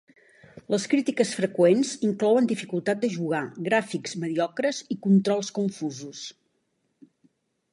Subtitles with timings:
[0.73, 6.23] Les crítiques freqüents inclouen dificultat de jugar, gràfics mediocres i controls confusos.